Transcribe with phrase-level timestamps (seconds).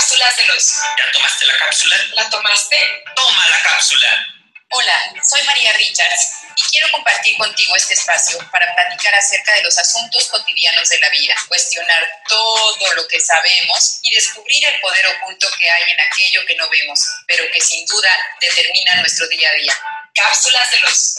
[0.00, 0.76] Cápsulas de los.
[0.96, 1.96] ¿Ya tomaste la cápsula?
[2.14, 2.76] ¿La tomaste?
[3.14, 4.26] Toma la cápsula.
[4.70, 9.76] Hola, soy María Richards y quiero compartir contigo este espacio para platicar acerca de los
[9.78, 15.46] asuntos cotidianos de la vida, cuestionar todo lo que sabemos y descubrir el poder oculto
[15.58, 18.10] que hay en aquello que no vemos, pero que sin duda
[18.40, 19.80] determina nuestro día a día.
[20.14, 21.16] Cápsulas de los.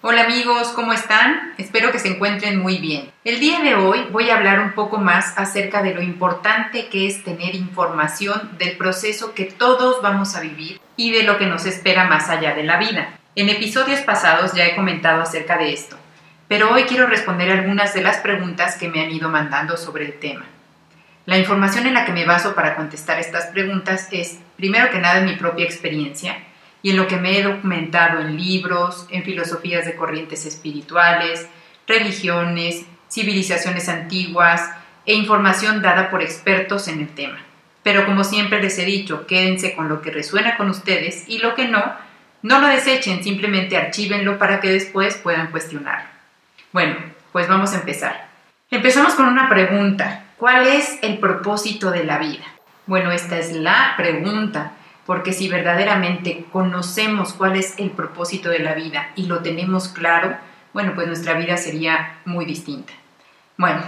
[0.00, 1.54] Hola amigos, ¿cómo están?
[1.58, 3.10] Espero que se encuentren muy bien.
[3.24, 7.08] El día de hoy voy a hablar un poco más acerca de lo importante que
[7.08, 11.66] es tener información del proceso que todos vamos a vivir y de lo que nos
[11.66, 13.18] espera más allá de la vida.
[13.34, 15.96] En episodios pasados ya he comentado acerca de esto,
[16.46, 20.20] pero hoy quiero responder algunas de las preguntas que me han ido mandando sobre el
[20.20, 20.46] tema.
[21.26, 25.22] La información en la que me baso para contestar estas preguntas es, primero que nada,
[25.22, 26.38] mi propia experiencia,
[26.82, 31.46] y en lo que me he documentado en libros, en filosofías de corrientes espirituales,
[31.86, 34.70] religiones, civilizaciones antiguas
[35.06, 37.38] e información dada por expertos en el tema.
[37.82, 41.54] Pero como siempre les he dicho, quédense con lo que resuena con ustedes y lo
[41.54, 41.82] que no,
[42.42, 46.08] no lo desechen, simplemente archívenlo para que después puedan cuestionarlo.
[46.72, 46.96] Bueno,
[47.32, 48.28] pues vamos a empezar.
[48.70, 50.24] Empezamos con una pregunta.
[50.36, 52.44] ¿Cuál es el propósito de la vida?
[52.86, 54.72] Bueno, esta es la pregunta
[55.08, 60.36] porque si verdaderamente conocemos cuál es el propósito de la vida y lo tenemos claro,
[60.74, 62.92] bueno, pues nuestra vida sería muy distinta.
[63.56, 63.80] Bueno,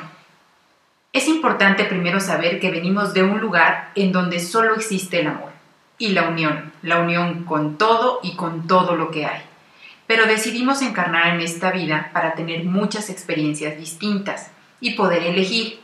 [1.13, 5.51] es importante primero saber que venimos de un lugar en donde solo existe el amor
[5.99, 9.43] y la unión, la unión con todo y con todo lo que hay.
[10.07, 15.81] Pero decidimos encarnar en esta vida para tener muchas experiencias distintas y poder elegir.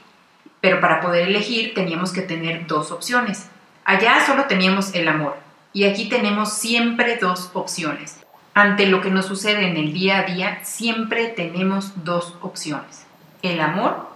[0.62, 3.50] Pero para poder elegir teníamos que tener dos opciones,
[3.88, 5.36] Allá solo teníamos el amor
[5.72, 8.18] y aquí tenemos siempre dos opciones.
[8.52, 13.06] Ante lo que nos sucede en el día a día, siempre tenemos dos opciones,
[13.42, 14.08] el amor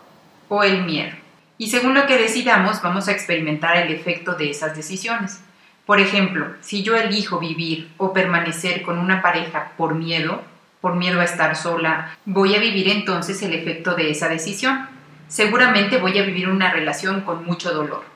[0.49, 1.13] o el miedo.
[1.57, 5.41] Y según lo que decidamos, vamos a experimentar el efecto de esas decisiones.
[5.87, 10.43] Por ejemplo, si yo elijo vivir o permanecer con una pareja por miedo,
[10.81, 14.89] por miedo a estar sola, voy a vivir entonces el efecto de esa decisión.
[15.29, 18.11] Seguramente voy a vivir una relación con mucho dolor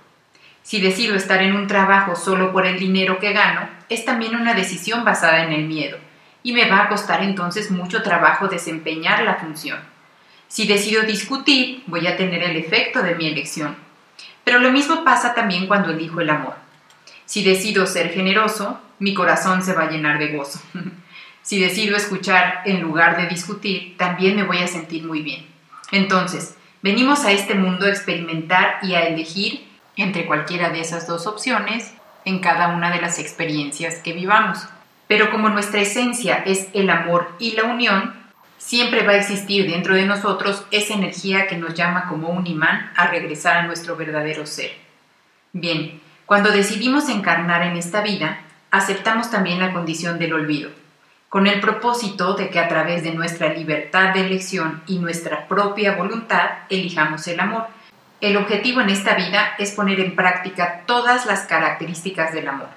[0.64, 4.54] si decido estar en un trabajo solo por el dinero que gano, es también una
[4.54, 5.98] decisión basada en el miedo,
[6.42, 9.78] y me va a costar entonces mucho trabajo desempeñar la función.
[10.48, 13.76] Si decido discutir, voy a tener el efecto de mi elección.
[14.42, 16.54] Pero lo mismo pasa también cuando elijo el amor.
[17.26, 20.62] Si decido ser generoso, mi corazón se va a llenar de gozo.
[21.42, 25.44] si decido escuchar en lugar de discutir, también me voy a sentir muy bien.
[25.92, 31.26] Entonces, venimos a este mundo a experimentar y a elegir entre cualquiera de esas dos
[31.26, 31.92] opciones
[32.24, 34.66] en cada una de las experiencias que vivamos.
[35.06, 38.14] Pero como nuestra esencia es el amor y la unión,
[38.58, 42.90] siempre va a existir dentro de nosotros esa energía que nos llama como un imán
[42.96, 44.72] a regresar a nuestro verdadero ser.
[45.52, 48.40] Bien, cuando decidimos encarnar en esta vida,
[48.70, 50.70] aceptamos también la condición del olvido,
[51.28, 55.94] con el propósito de que a través de nuestra libertad de elección y nuestra propia
[55.94, 57.66] voluntad elijamos el amor
[58.20, 62.68] el objetivo en esta vida es poner en práctica todas las características del amor.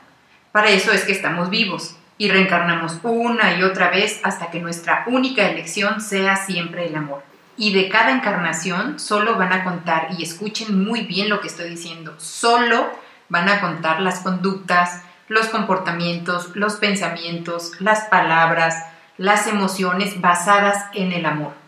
[0.51, 5.03] Para eso es que estamos vivos y reencarnamos una y otra vez hasta que nuestra
[5.07, 7.23] única elección sea siempre el amor.
[7.55, 11.69] Y de cada encarnación solo van a contar, y escuchen muy bien lo que estoy
[11.69, 12.89] diciendo, solo
[13.29, 18.85] van a contar las conductas, los comportamientos, los pensamientos, las palabras,
[19.17, 21.66] las emociones basadas en el amor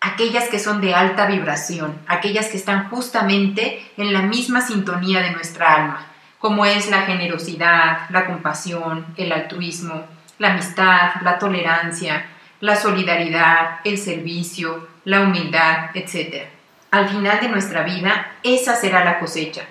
[0.00, 5.32] aquellas que son de alta vibración, aquellas que están justamente en la misma sintonía de
[5.32, 6.06] nuestra alma,
[6.38, 10.06] como es la generosidad, la compasión, el altruismo,
[10.38, 12.26] la amistad, la tolerancia,
[12.60, 16.46] la solidaridad, el servicio, la humildad, etc.
[16.90, 19.62] Al final de nuestra vida, esa será la cosecha.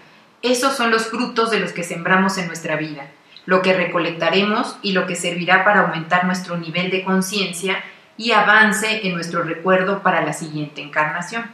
[0.42, 3.08] Esos son los frutos de los que sembramos en nuestra vida,
[3.46, 7.84] lo que recolectaremos y lo que servirá para aumentar nuestro nivel de conciencia
[8.18, 11.46] y avance en nuestro recuerdo para la siguiente encarnación.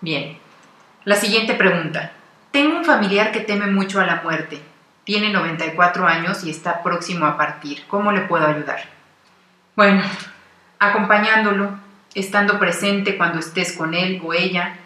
[0.00, 0.38] Bien,
[1.04, 2.12] la siguiente pregunta.
[2.50, 4.60] Tengo un familiar que teme mucho a la muerte.
[5.04, 7.84] Tiene 94 años y está próximo a partir.
[7.88, 8.80] ¿Cómo le puedo ayudar?
[9.74, 10.02] Bueno,
[10.78, 11.70] acompañándolo,
[12.14, 14.76] estando presente cuando estés con él o ella,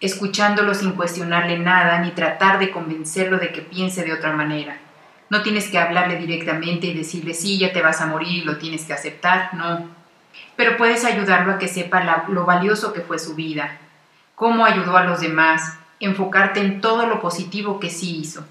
[0.00, 4.78] escuchándolo sin cuestionarle nada ni tratar de convencerlo de que piense de otra manera.
[5.28, 8.56] No tienes que hablarle directamente y decirle, sí, ya te vas a morir y lo
[8.56, 9.99] tienes que aceptar, no
[10.56, 13.78] pero puedes ayudarlo a que sepa lo valioso que fue su vida,
[14.34, 18.44] cómo ayudó a los demás, enfocarte en todo lo positivo que sí hizo.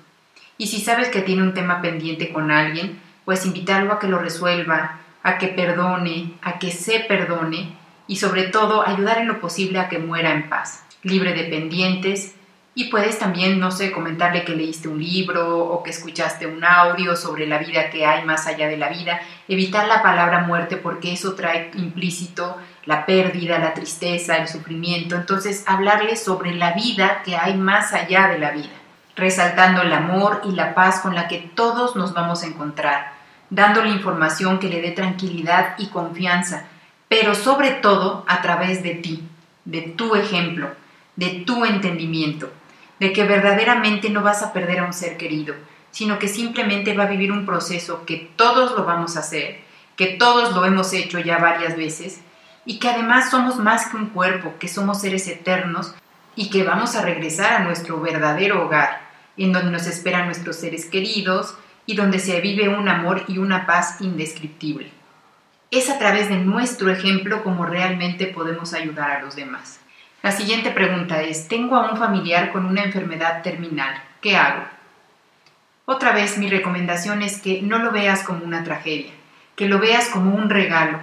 [0.57, 4.19] Y si sabes que tiene un tema pendiente con alguien, pues invitarlo a que lo
[4.19, 7.73] resuelva, a que perdone, a que se perdone
[8.07, 12.35] y sobre todo ayudar en lo posible a que muera en paz, libre de pendientes
[12.79, 17.17] Y puedes también, no sé, comentarle que leíste un libro o que escuchaste un audio
[17.17, 19.19] sobre la vida que hay más allá de la vida.
[19.49, 22.55] Evitar la palabra muerte porque eso trae implícito
[22.85, 25.17] la pérdida, la tristeza, el sufrimiento.
[25.17, 28.69] Entonces, hablarle sobre la vida que hay más allá de la vida,
[29.17, 33.11] resaltando el amor y la paz con la que todos nos vamos a encontrar,
[33.49, 36.63] dándole información que le dé tranquilidad y confianza,
[37.09, 39.27] pero sobre todo a través de ti,
[39.65, 40.69] de tu ejemplo,
[41.17, 42.49] de tu entendimiento
[42.99, 45.55] de que verdaderamente no vas a perder a un ser querido,
[45.91, 49.61] sino que simplemente va a vivir un proceso que todos lo vamos a hacer,
[49.95, 52.21] que todos lo hemos hecho ya varias veces,
[52.65, 55.95] y que además somos más que un cuerpo, que somos seres eternos
[56.35, 59.01] y que vamos a regresar a nuestro verdadero hogar,
[59.37, 61.55] en donde nos esperan nuestros seres queridos
[61.85, 64.91] y donde se vive un amor y una paz indescriptible.
[65.71, 69.79] Es a través de nuestro ejemplo como realmente podemos ayudar a los demás.
[70.21, 74.65] La siguiente pregunta es, tengo a un familiar con una enfermedad terminal, ¿qué hago?
[75.85, 79.13] Otra vez mi recomendación es que no lo veas como una tragedia,
[79.55, 80.99] que lo veas como un regalo.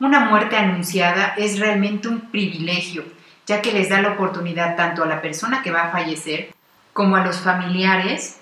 [0.00, 3.04] Una muerte anunciada es realmente un privilegio,
[3.46, 6.52] ya que les da la oportunidad tanto a la persona que va a fallecer
[6.92, 8.40] como a los familiares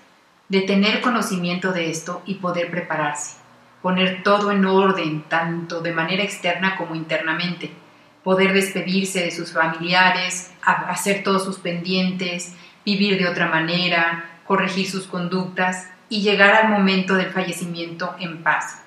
[0.48, 3.36] de tener conocimiento de esto y poder prepararse,
[3.82, 7.83] poner todo en orden, tanto de manera externa como internamente
[8.24, 12.54] poder despedirse de sus familiares, hacer todos sus pendientes,
[12.84, 18.80] vivir de otra manera, corregir sus conductas y llegar al momento del fallecimiento en paz.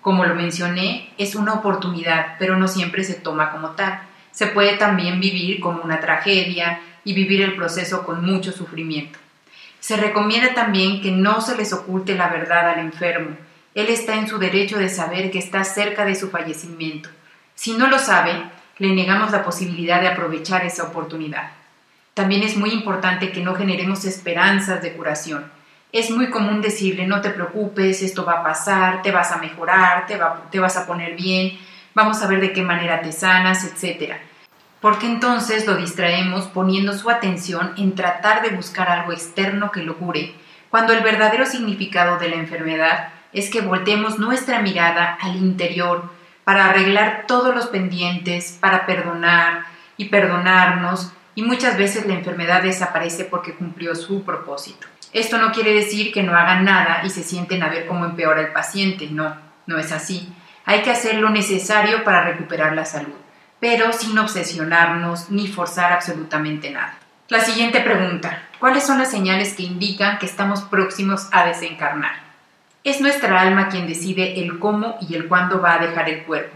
[0.00, 4.00] Como lo mencioné, es una oportunidad, pero no siempre se toma como tal.
[4.30, 9.18] Se puede también vivir como una tragedia y vivir el proceso con mucho sufrimiento.
[9.80, 13.36] Se recomienda también que no se les oculte la verdad al enfermo.
[13.74, 17.08] Él está en su derecho de saber que está cerca de su fallecimiento.
[17.54, 18.44] Si no lo sabe,
[18.78, 21.50] le negamos la posibilidad de aprovechar esa oportunidad.
[22.14, 25.50] También es muy importante que no generemos esperanzas de curación.
[25.92, 30.06] Es muy común decirle no te preocupes, esto va a pasar, te vas a mejorar,
[30.06, 31.58] te, vas a poner bien,
[31.94, 34.14] vamos a ver de qué manera te sanas, etc.
[34.80, 39.96] Porque entonces lo distraemos poniendo su atención en tratar de buscar algo externo que lo
[39.96, 40.34] cure,
[40.70, 46.10] cuando el verdadero significado de la enfermedad es que voltemos nuestra mirada al interior,
[46.44, 49.64] para arreglar todos los pendientes, para perdonar
[49.96, 54.86] y perdonarnos, y muchas veces la enfermedad desaparece porque cumplió su propósito.
[55.12, 58.40] Esto no quiere decir que no hagan nada y se sienten a ver cómo empeora
[58.40, 59.36] el paciente, no,
[59.66, 60.32] no es así.
[60.64, 63.14] Hay que hacer lo necesario para recuperar la salud,
[63.60, 66.98] pero sin obsesionarnos ni forzar absolutamente nada.
[67.28, 72.24] La siguiente pregunta, ¿cuáles son las señales que indican que estamos próximos a desencarnar?
[72.84, 76.54] Es nuestra alma quien decide el cómo y el cuándo va a dejar el cuerpo.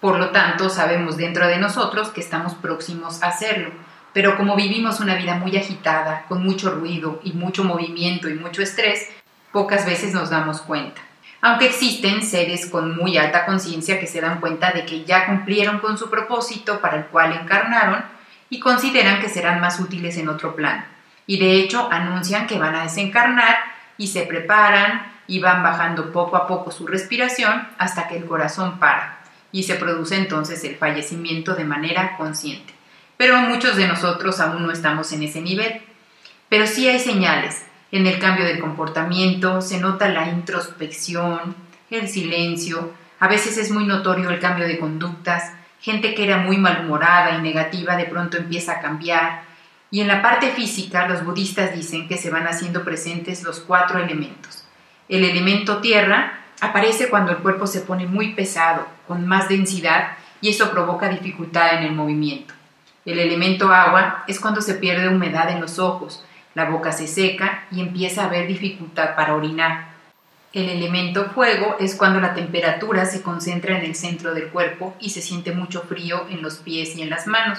[0.00, 3.72] Por lo tanto, sabemos dentro de nosotros que estamos próximos a hacerlo,
[4.14, 8.62] pero como vivimos una vida muy agitada, con mucho ruido y mucho movimiento y mucho
[8.62, 9.06] estrés,
[9.52, 11.02] pocas veces nos damos cuenta.
[11.42, 15.80] Aunque existen seres con muy alta conciencia que se dan cuenta de que ya cumplieron
[15.80, 18.02] con su propósito para el cual encarnaron
[18.48, 20.84] y consideran que serán más útiles en otro plano.
[21.26, 23.56] Y de hecho anuncian que van a desencarnar
[23.98, 28.78] y se preparan y van bajando poco a poco su respiración hasta que el corazón
[28.78, 29.16] para
[29.56, 32.74] y se produce entonces el fallecimiento de manera consciente.
[33.16, 35.80] Pero muchos de nosotros aún no estamos en ese nivel.
[36.50, 37.64] Pero sí hay señales.
[37.90, 41.54] En el cambio de comportamiento se nota la introspección,
[41.90, 46.58] el silencio, a veces es muy notorio el cambio de conductas, gente que era muy
[46.58, 49.44] malhumorada y negativa de pronto empieza a cambiar.
[49.90, 53.98] Y en la parte física los budistas dicen que se van haciendo presentes los cuatro
[54.00, 54.65] elementos
[55.08, 60.50] el elemento tierra aparece cuando el cuerpo se pone muy pesado, con más densidad, y
[60.50, 62.54] eso provoca dificultad en el movimiento.
[63.04, 67.64] El elemento agua es cuando se pierde humedad en los ojos, la boca se seca
[67.70, 69.88] y empieza a haber dificultad para orinar.
[70.52, 75.10] El elemento fuego es cuando la temperatura se concentra en el centro del cuerpo y
[75.10, 77.58] se siente mucho frío en los pies y en las manos.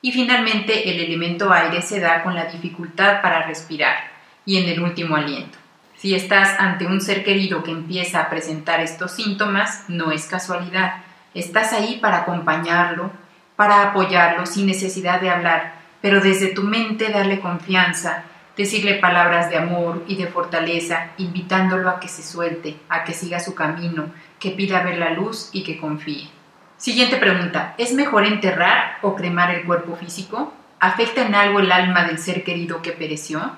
[0.00, 4.10] Y finalmente el elemento aire se da con la dificultad para respirar
[4.46, 5.58] y en el último aliento.
[6.00, 10.94] Si estás ante un ser querido que empieza a presentar estos síntomas, no es casualidad.
[11.34, 13.10] Estás ahí para acompañarlo,
[13.54, 18.22] para apoyarlo sin necesidad de hablar, pero desde tu mente darle confianza,
[18.56, 23.38] decirle palabras de amor y de fortaleza, invitándolo a que se suelte, a que siga
[23.38, 24.06] su camino,
[24.38, 26.30] que pida ver la luz y que confíe.
[26.78, 30.54] Siguiente pregunta, ¿es mejor enterrar o cremar el cuerpo físico?
[30.78, 33.52] ¿Afecta en algo el alma del ser querido que pereció?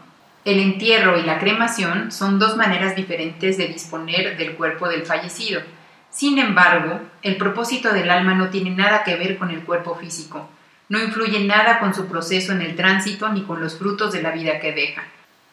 [0.45, 5.63] El entierro y la cremación son dos maneras diferentes de disponer del cuerpo del fallecido.
[6.11, 10.51] Sin embargo, el propósito del alma no tiene nada que ver con el cuerpo físico.
[10.89, 14.33] No influye nada con su proceso en el tránsito ni con los frutos de la
[14.33, 15.05] vida que deja.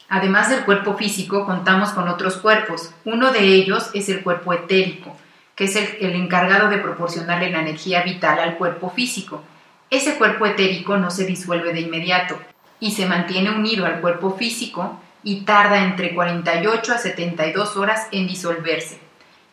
[0.10, 2.91] Además del cuerpo físico, contamos con otros cuerpos.
[3.05, 5.15] Uno de ellos es el cuerpo etérico,
[5.55, 9.43] que es el, encargado de proporcionarle la energía vital al cuerpo físico.
[9.91, 12.39] Ese cuerpo etérico no se disuelve de inmediato
[12.79, 18.27] y se mantiene unido al cuerpo físico y tarda entre 48 a 72 horas en
[18.27, 19.00] disolverse.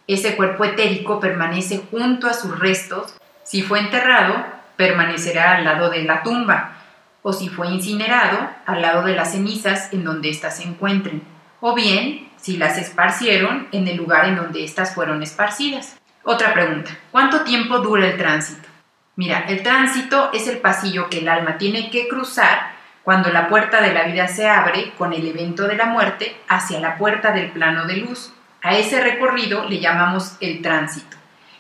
[0.07, 3.17] Ese cuerpo etérico permanece junto a sus restos.
[3.43, 4.45] Si fue enterrado,
[4.77, 6.77] permanecerá al lado de la tumba,
[7.23, 11.23] o si fue incinerado, al lado de las cenizas en donde éstas se encuentren,
[11.61, 15.97] o bien, si las esparcieron, en el lugar en donde éstas fueron esparcidas.
[16.23, 18.69] Otra pregunta, ¿cuánto tiempo dura el tránsito?
[19.17, 22.76] Mira, el tránsito es el pasillo que el alma tiene que cruzar
[23.07, 26.81] cuando la puerta de la vida se abre con el evento de la muerte hacia
[26.81, 28.33] la puerta del plano de luz.
[28.63, 31.17] A ese recorrido le llamamos el tránsito.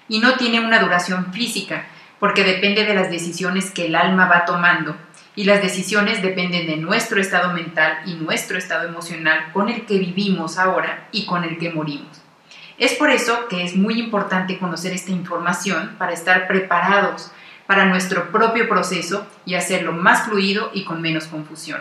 [0.08, 1.86] Y no tiene una duración física,
[2.18, 4.96] porque depende de las decisiones que el alma va tomando.
[5.36, 10.00] Y las decisiones dependen de nuestro estado mental y nuestro estado emocional con el que
[10.00, 12.20] vivimos ahora y con el que morimos.
[12.76, 17.30] Es por eso que es muy importante conocer esta información para estar preparados
[17.66, 21.80] para nuestro propio proceso y hacerlo más fluido y con menos confusión.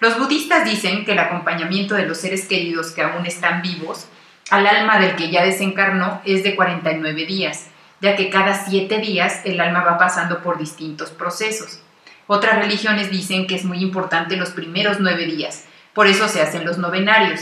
[0.00, 4.06] Los budistas dicen que el acompañamiento de los seres queridos que aún están vivos
[4.50, 7.66] al alma del que ya desencarnó es de 49 días,
[8.00, 11.80] ya que cada siete días el alma va pasando por distintos procesos.
[12.26, 16.64] Otras religiones dicen que es muy importante los primeros nueve días, por eso se hacen
[16.64, 17.40] los novenarios.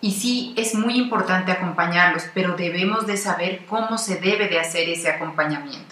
[0.00, 4.88] Y sí, es muy importante acompañarlos, pero debemos de saber cómo se debe de hacer
[4.88, 5.91] ese acompañamiento.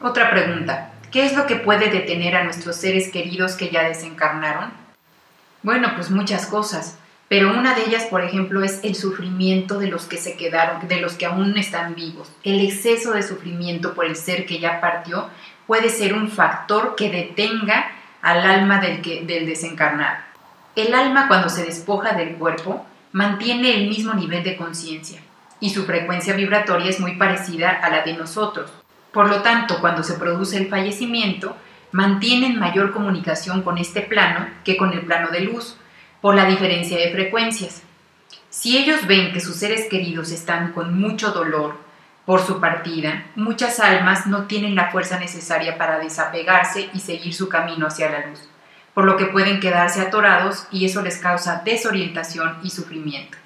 [0.00, 4.70] Otra pregunta, ¿qué es lo que puede detener a nuestros seres queridos que ya desencarnaron?
[5.62, 6.98] Bueno, pues muchas cosas,
[7.28, 11.00] pero una de ellas, por ejemplo, es el sufrimiento de los que se quedaron, de
[11.00, 12.30] los que aún están vivos.
[12.44, 15.30] El exceso de sufrimiento por el ser que ya partió
[15.66, 20.18] puede ser un factor que detenga al alma del, que, del desencarnado.
[20.76, 25.20] El alma cuando se despoja del cuerpo mantiene el mismo nivel de conciencia
[25.58, 28.70] y su frecuencia vibratoria es muy parecida a la de nosotros.
[29.16, 31.56] Por lo tanto, cuando se produce el fallecimiento,
[31.90, 35.78] mantienen mayor comunicación con este plano que con el plano de luz,
[36.20, 37.82] por la diferencia de frecuencias.
[38.50, 41.78] Si ellos ven que sus seres queridos están con mucho dolor
[42.26, 47.48] por su partida, muchas almas no tienen la fuerza necesaria para desapegarse y seguir su
[47.48, 48.46] camino hacia la luz,
[48.92, 53.38] por lo que pueden quedarse atorados y eso les causa desorientación y sufrimiento.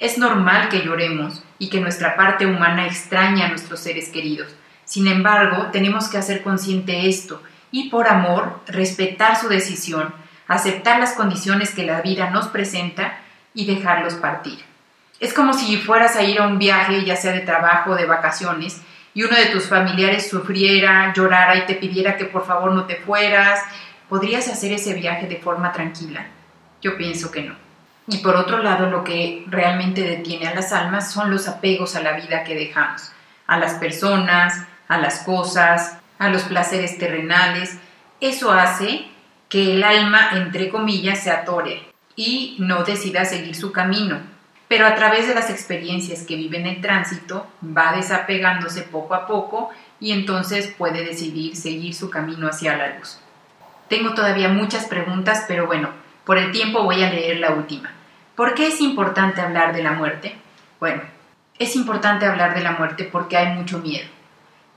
[0.00, 4.54] Es normal que lloremos y que nuestra parte humana extraña a nuestros seres queridos,
[4.88, 10.14] sin embargo, tenemos que hacer consciente esto y por amor respetar su decisión,
[10.46, 13.18] aceptar las condiciones que la vida nos presenta
[13.52, 14.64] y dejarlos partir.
[15.20, 18.06] Es como si fueras a ir a un viaje, ya sea de trabajo o de
[18.06, 18.80] vacaciones,
[19.12, 22.96] y uno de tus familiares sufriera, llorara y te pidiera que por favor no te
[22.96, 23.60] fueras.
[24.08, 26.28] ¿Podrías hacer ese viaje de forma tranquila?
[26.80, 27.54] Yo pienso que no.
[28.06, 32.00] Y por otro lado, lo que realmente detiene a las almas son los apegos a
[32.00, 33.12] la vida que dejamos,
[33.46, 37.78] a las personas, a las cosas, a los placeres terrenales.
[38.20, 39.06] Eso hace
[39.48, 41.82] que el alma, entre comillas, se atore
[42.16, 44.18] y no decida seguir su camino.
[44.66, 49.26] Pero a través de las experiencias que vive en el tránsito, va desapegándose poco a
[49.26, 53.18] poco y entonces puede decidir seguir su camino hacia la luz.
[53.88, 55.88] Tengo todavía muchas preguntas, pero bueno,
[56.24, 57.90] por el tiempo voy a leer la última.
[58.36, 60.36] ¿Por qué es importante hablar de la muerte?
[60.78, 61.02] Bueno,
[61.58, 64.06] es importante hablar de la muerte porque hay mucho miedo.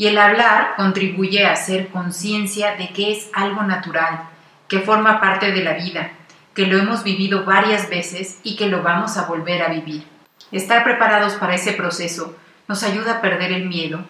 [0.01, 4.23] Y el hablar contribuye a hacer conciencia de que es algo natural,
[4.67, 6.13] que forma parte de la vida,
[6.55, 10.03] que lo hemos vivido varias veces y que lo vamos a volver a vivir.
[10.51, 12.35] Estar preparados para ese proceso
[12.67, 14.03] nos ayuda a perder el miedo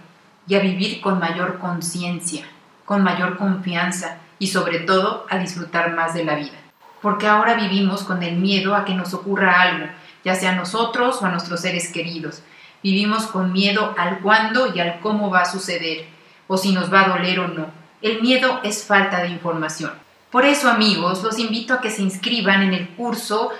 [0.47, 2.45] y a vivir con mayor conciencia,
[2.85, 6.57] con mayor confianza y sobre todo a disfrutar más de la vida.
[7.01, 9.87] Porque ahora vivimos con el miedo a que nos ocurra algo,
[10.23, 12.43] ya sea a nosotros o a nuestros seres queridos,
[12.83, 16.05] Vivimos con miedo al cuándo y al cómo va a suceder,
[16.47, 17.71] o si nos va a doler o no.
[18.01, 19.91] El miedo es falta de información.
[20.31, 23.51] Por eso, amigos, los invito a que se inscriban en el curso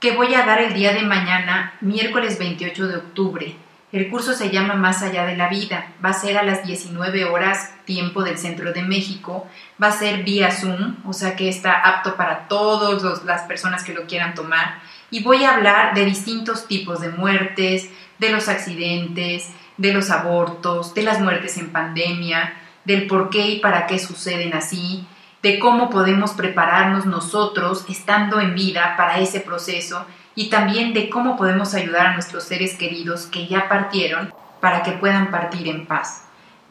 [0.00, 3.56] que voy a dar el día de mañana, miércoles 28 de octubre.
[3.92, 5.92] El curso se llama Más allá de la vida.
[6.04, 9.46] Va a ser a las 19 horas tiempo del centro de México.
[9.82, 13.94] Va a ser vía Zoom, o sea que está apto para todas las personas que
[13.94, 14.80] lo quieran tomar.
[15.10, 20.94] Y voy a hablar de distintos tipos de muertes, de los accidentes, de los abortos,
[20.94, 22.54] de las muertes en pandemia,
[22.84, 25.06] del por qué y para qué suceden así,
[25.42, 31.36] de cómo podemos prepararnos nosotros estando en vida para ese proceso y también de cómo
[31.36, 36.22] podemos ayudar a nuestros seres queridos que ya partieron para que puedan partir en paz.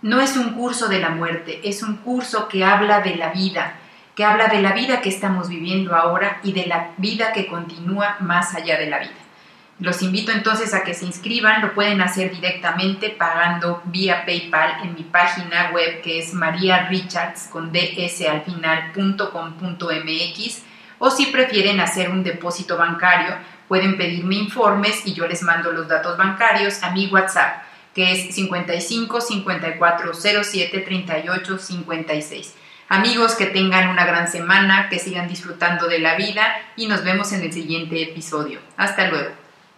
[0.02, 3.78] no es un curso de la muerte, es un curso que habla de la vida,
[4.16, 8.18] que habla de la vida que estamos viviendo ahora y de la vida que continúa
[8.20, 9.25] más allá de la vida.
[9.80, 14.96] Los invito entonces a que se inscriban, lo pueden hacer directamente pagando vía PayPal en
[14.96, 19.26] mi página web que es mariarichards con ds al final.com.mx
[20.98, 23.36] o si prefieren hacer un depósito bancario,
[23.68, 27.64] pueden pedirme informes y yo les mando los datos bancarios a mi WhatsApp
[27.94, 32.56] que es 55 54 07 38 56.
[32.88, 37.32] Amigos, que tengan una gran semana, que sigan disfrutando de la vida y nos vemos
[37.32, 38.60] en el siguiente episodio.
[38.78, 39.45] Hasta luego.